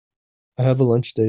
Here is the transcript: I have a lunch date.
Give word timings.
I 0.57 0.63
have 0.63 0.79
a 0.79 0.83
lunch 0.83 1.13
date. 1.13 1.19